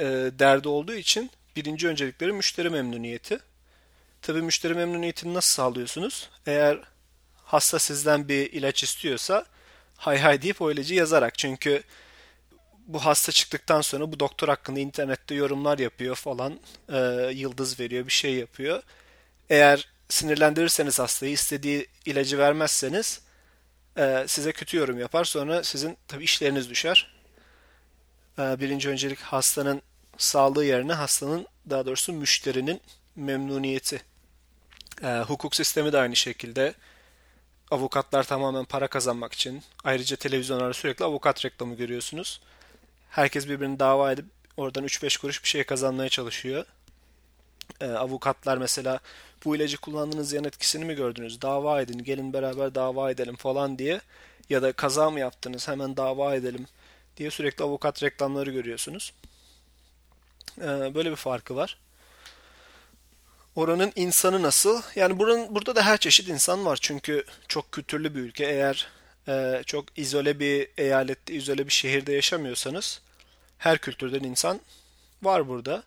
[0.00, 0.04] e,
[0.38, 3.38] derdi olduğu için birinci öncelikleri müşteri memnuniyeti.
[4.22, 6.30] Tabi müşteri memnuniyetini nasıl sağlıyorsunuz?
[6.46, 6.80] Eğer
[7.44, 9.46] hasta sizden bir ilaç istiyorsa
[9.96, 11.38] hay hay deyip o ilacı yazarak.
[11.38, 11.82] Çünkü
[12.92, 16.60] bu hasta çıktıktan sonra bu doktor hakkında internette yorumlar yapıyor falan.
[16.88, 16.98] E,
[17.34, 18.82] yıldız veriyor bir şey yapıyor.
[19.50, 23.20] Eğer sinirlendirirseniz hastayı istediği ilacı vermezseniz
[23.98, 25.24] e, size kötü yorum yapar.
[25.24, 27.14] Sonra sizin tabi işleriniz düşer.
[28.38, 29.82] E, birinci öncelik hastanın
[30.18, 32.80] sağlığı yerine hastanın daha doğrusu müşterinin
[33.16, 34.02] memnuniyeti.
[35.02, 36.74] E, hukuk sistemi de aynı şekilde.
[37.70, 39.62] Avukatlar tamamen para kazanmak için.
[39.84, 42.40] Ayrıca televizyonlarda sürekli avukat reklamı görüyorsunuz.
[43.12, 44.24] Herkes birbirini dava edip
[44.56, 46.64] oradan 3-5 kuruş bir şey kazanmaya çalışıyor.
[47.80, 49.00] E, avukatlar mesela
[49.44, 51.42] bu ilacı kullandığınız yan etkisini mi gördünüz?
[51.42, 54.00] Dava edin, gelin beraber dava edelim falan diye.
[54.50, 55.68] Ya da kaza mı yaptınız?
[55.68, 56.66] Hemen dava edelim
[57.16, 59.12] diye sürekli avukat reklamları görüyorsunuz.
[60.58, 61.78] E, böyle bir farkı var.
[63.56, 64.82] Oranın insanı nasıl?
[64.96, 66.78] Yani buranın, burada da her çeşit insan var.
[66.82, 68.44] Çünkü çok kültürlü bir ülke.
[68.44, 68.88] Eğer
[69.28, 73.00] e, çok izole bir eyalette, izole bir şehirde yaşamıyorsanız
[73.58, 74.60] her kültürden insan
[75.22, 75.82] var burada.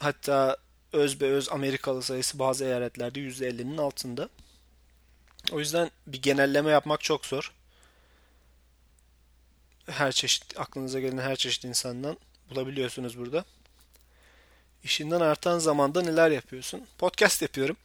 [0.00, 0.56] Hatta
[0.92, 4.28] öz be öz Amerikalı sayısı bazı eyaletlerde %50'nin altında.
[5.52, 7.52] O yüzden bir genelleme yapmak çok zor.
[9.86, 12.16] Her çeşit, aklınıza gelen her çeşit insandan
[12.50, 13.44] bulabiliyorsunuz burada.
[14.84, 16.86] İşinden artan zamanda neler yapıyorsun?
[16.98, 17.76] Podcast yapıyorum.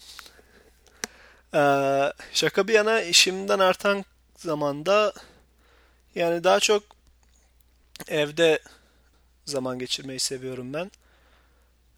[1.53, 4.05] Ee, şaka bir yana işimden artan
[4.39, 5.13] zamanda
[6.15, 6.83] yani daha çok
[8.07, 8.59] evde
[9.45, 10.91] zaman geçirmeyi seviyorum ben.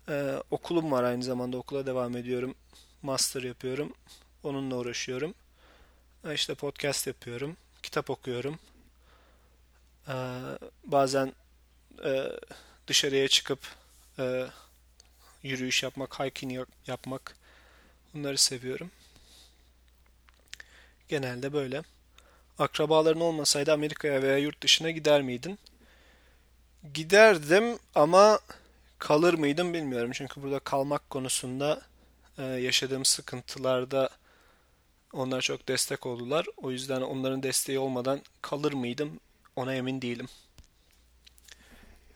[0.10, 2.56] Ee, okulum var aynı zamanda okula devam ediyorum.
[3.02, 3.94] Master yapıyorum.
[4.44, 5.34] Onunla uğraşıyorum.
[6.26, 7.58] Ee, işte podcast yapıyorum.
[7.84, 8.60] Kitap okuyorum.
[10.08, 10.14] Ee,
[10.84, 11.34] bazen
[12.06, 12.32] e,
[12.88, 13.60] dışarıya çıkıp
[14.20, 14.46] e,
[15.44, 17.36] yürüyüş yapmak, hiking yapmak
[18.14, 18.92] bunları seviyorum.
[21.10, 21.84] Genelde böyle.
[22.62, 25.60] Akrabaların olmasaydı Amerika'ya veya yurt dışına gider miydin?
[26.94, 28.40] Giderdim ama
[29.00, 30.12] kalır mıydım bilmiyorum.
[30.14, 31.82] Çünkü burada kalmak konusunda
[32.38, 34.10] e, yaşadığım sıkıntılarda
[35.14, 36.46] onlar çok destek oldular.
[36.58, 39.20] O yüzden onların desteği olmadan kalır mıydım
[39.56, 40.28] ona emin değilim.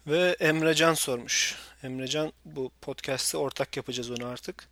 [0.07, 1.55] Ve Emrecan sormuş.
[1.83, 4.67] Emrecan bu podcast'ı ortak yapacağız onu artık.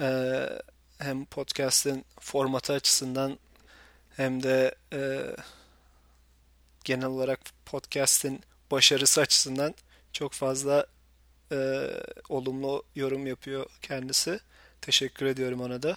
[0.00, 0.48] Ee,
[0.98, 3.38] hem podcast'ın formatı açısından
[4.16, 5.22] hem de e,
[6.84, 9.74] genel olarak podcast'in başarısı açısından
[10.12, 10.86] çok fazla
[11.52, 11.88] e,
[12.28, 14.40] olumlu yorum yapıyor kendisi.
[14.80, 15.96] Teşekkür ediyorum ona da.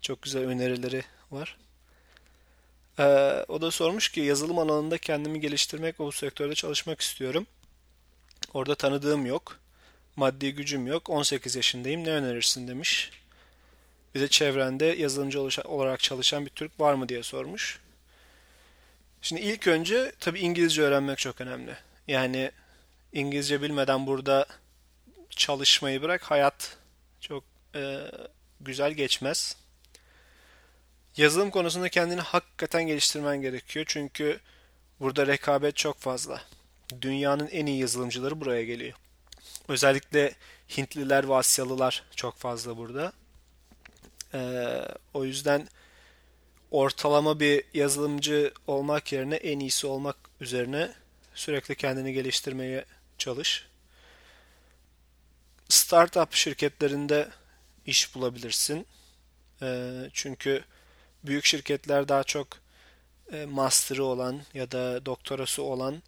[0.00, 1.56] Çok güzel önerileri var.
[2.98, 3.02] Ee,
[3.48, 7.46] o da sormuş ki yazılım alanında kendimi geliştirmek ve bu sektörde çalışmak istiyorum.
[8.54, 9.58] Orada tanıdığım yok.
[10.16, 11.10] Maddi gücüm yok.
[11.10, 12.04] 18 yaşındayım.
[12.04, 13.10] Ne önerirsin demiş.
[14.16, 17.80] Bir de çevrende yazılımcı olarak çalışan bir Türk var mı diye sormuş.
[19.22, 21.76] Şimdi ilk önce tabii İngilizce öğrenmek çok önemli.
[22.08, 22.50] Yani
[23.12, 24.46] İngilizce bilmeden burada
[25.30, 26.76] çalışmayı bırak hayat
[27.20, 27.98] çok e,
[28.60, 29.56] güzel geçmez.
[31.16, 33.84] Yazılım konusunda kendini hakikaten geliştirmen gerekiyor.
[33.88, 34.40] Çünkü
[35.00, 36.42] burada rekabet çok fazla.
[37.00, 38.98] Dünyanın en iyi yazılımcıları buraya geliyor.
[39.68, 40.34] Özellikle
[40.76, 43.12] Hintliler ve Asyalılar çok fazla burada.
[44.34, 44.82] Ee,
[45.14, 45.68] o yüzden
[46.70, 50.92] ortalama bir yazılımcı olmak yerine en iyisi olmak üzerine
[51.34, 52.84] sürekli kendini geliştirmeye
[53.18, 53.66] çalış.
[55.68, 57.28] Startup şirketlerinde
[57.86, 58.86] iş bulabilirsin.
[59.62, 60.64] Ee, çünkü
[61.24, 62.48] büyük şirketler daha çok
[63.32, 66.02] e, master'ı olan ya da doktorası olan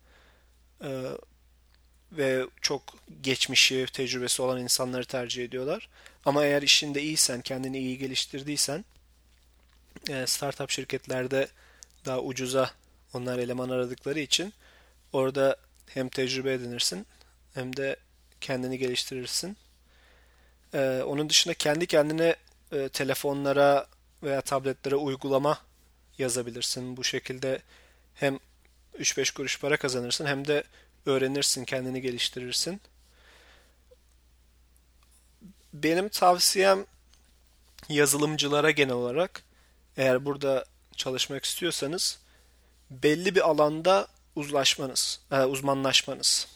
[0.85, 1.05] e,
[2.13, 2.83] ve çok
[3.21, 5.89] geçmişi, tecrübesi olan insanları tercih ediyorlar.
[6.29, 8.85] Ama eğer işinde iyisen, kendini iyi geliştirdiysen
[10.09, 11.49] e, startup şirketlerde
[12.05, 12.71] daha ucuza
[13.15, 14.53] onlar eleman aradıkları için
[15.13, 17.07] orada hem tecrübe edinirsin
[17.55, 17.97] hem de
[18.41, 19.57] kendini geliştirirsin.
[20.75, 22.37] Ee, onun dışında kendi kendine
[22.73, 23.87] e, telefonlara
[24.23, 25.59] veya tabletlere uygulama
[26.19, 26.97] yazabilirsin.
[26.97, 27.63] Bu şekilde
[28.15, 28.39] hem
[28.99, 30.65] 3-5 kuruş para kazanırsın hem de
[31.07, 32.81] öğrenirsin, kendini geliştirirsin.
[35.73, 36.87] Benim tavsiyem
[37.89, 39.43] yazılımcılara genel olarak
[39.97, 40.65] eğer burada
[40.97, 42.19] çalışmak istiyorsanız
[42.91, 46.49] belli bir alanda uzlaşmanız, e, uzmanlaşmanız.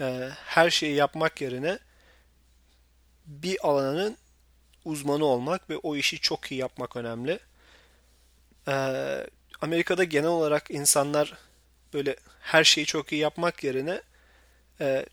[0.00, 1.78] E, her şeyi yapmak yerine
[3.26, 4.16] bir alanın
[4.84, 7.38] uzmanı olmak ve o işi çok iyi yapmak önemli.
[8.68, 8.74] E,
[9.60, 11.34] Amerika'da genel olarak insanlar
[11.94, 14.02] böyle her şeyi çok iyi yapmak yerine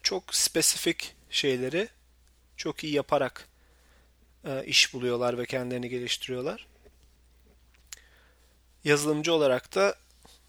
[0.03, 1.89] çok spesifik şeyleri
[2.61, 3.47] çok iyi yaparak
[4.65, 6.67] iş buluyorlar ve kendilerini geliştiriyorlar.
[8.83, 9.95] Yazılımcı olarak da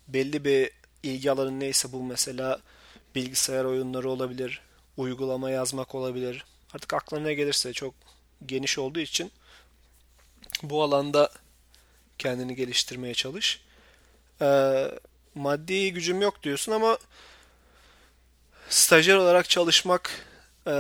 [0.08, 0.70] belli bir
[1.02, 2.60] ilgi alanı neyse bu mesela
[3.14, 4.60] bilgisayar oyunları olabilir,
[4.96, 6.44] uygulama yazmak olabilir.
[6.74, 7.94] Artık aklına gelirse çok
[8.46, 9.32] geniş olduğu için
[10.62, 11.32] bu alanda
[12.18, 13.60] kendini geliştirmeye çalış.
[14.42, 14.90] Ee,
[15.34, 16.98] maddi gücüm yok diyorsun ama
[18.68, 20.31] stajyer olarak çalışmak
[20.66, 20.74] e,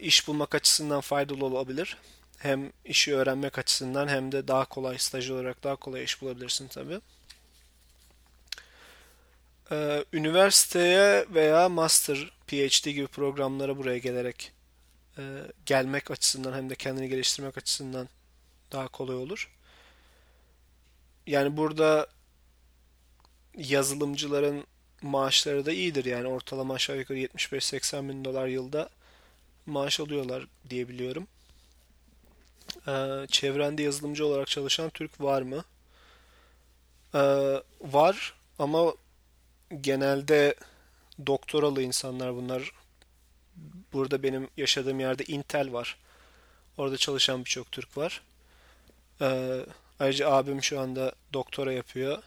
[0.00, 1.96] iş bulmak açısından faydalı olabilir.
[2.38, 7.00] Hem işi öğrenmek açısından hem de daha kolay stajyer olarak daha kolay iş bulabilirsin tabii.
[9.72, 14.52] Ee, üniversiteye veya master, PhD gibi programlara buraya gelerek
[15.18, 15.22] e,
[15.66, 18.08] gelmek açısından hem de kendini geliştirmek açısından
[18.72, 19.50] daha kolay olur.
[21.26, 22.06] Yani burada
[23.56, 24.64] yazılımcıların
[25.02, 26.04] maaşları da iyidir.
[26.04, 28.88] Yani ortalama aşağı yukarı 75-80 bin dolar yılda
[29.66, 31.26] maaş alıyorlar diye biliyorum.
[32.88, 35.64] Ee, çevrende yazılımcı olarak çalışan Türk var mı?
[37.14, 37.18] Ee,
[37.80, 38.94] var ama
[39.80, 40.54] genelde
[41.26, 42.72] doktoralı insanlar bunlar.
[43.92, 45.98] Burada benim yaşadığım yerde Intel var.
[46.78, 48.22] Orada çalışan birçok Türk var.
[49.20, 49.60] Ee,
[50.00, 52.22] ayrıca abim şu anda doktora yapıyor.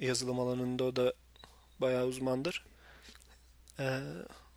[0.00, 1.12] Yazılım alanında o da
[1.80, 2.64] bayağı uzmandır.
[3.78, 4.00] Ee,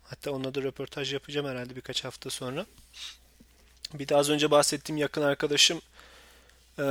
[0.04, 2.66] hatta onunla da röportaj yapacağım herhalde birkaç hafta sonra.
[3.94, 5.80] Bir de az önce bahsettiğim yakın arkadaşım
[6.78, 6.84] e,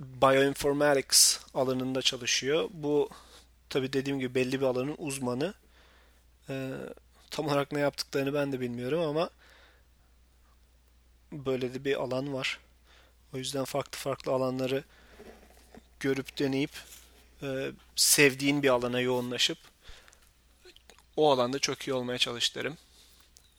[0.00, 2.68] bioinformatics alanında çalışıyor.
[2.72, 3.08] Bu
[3.70, 5.54] tabi dediğim gibi belli bir alanın uzmanı.
[6.48, 6.70] E,
[7.30, 9.30] tam olarak ne yaptıklarını ben de bilmiyorum ama
[11.32, 12.58] böyle de bir alan var.
[13.34, 14.84] O yüzden farklı farklı alanları
[16.00, 16.70] görüp deneyip
[17.42, 19.58] e, sevdiğin bir alana yoğunlaşıp
[21.20, 22.76] o alanda çok iyi olmaya çalış derim.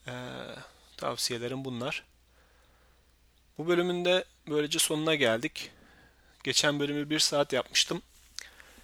[0.06, 0.12] E,
[0.96, 2.04] tavsiyelerim bunlar.
[3.58, 5.70] Bu bölümün de böylece sonuna geldik.
[6.44, 8.02] Geçen bölümü bir saat yapmıştım.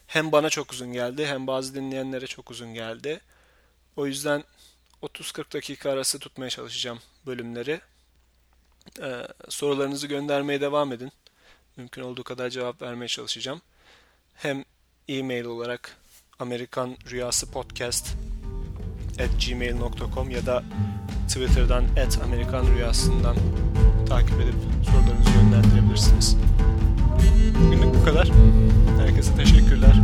[0.06, 3.20] Hem bana çok uzun geldi hem bazı dinleyenlere çok uzun geldi.
[3.96, 4.44] O yüzden
[5.02, 7.80] 30-40 dakika arası tutmaya çalışacağım bölümleri.
[9.02, 11.12] Ee, sorularınızı göndermeye devam edin.
[11.76, 13.62] Mümkün olduğu kadar cevap vermeye çalışacağım.
[14.34, 14.64] Hem
[15.08, 15.96] e-mail olarak
[16.38, 18.37] Amerikan Rüyası Podcast at
[19.46, 20.62] gmail.com ya da
[21.28, 23.36] Twitter'dan at Amerikan Rüyası'ndan
[24.08, 26.36] takip edip sorularınızı yönlendirebilirsiniz.
[27.64, 28.30] Bugünlük bu kadar.
[28.98, 30.02] Herkese teşekkürler.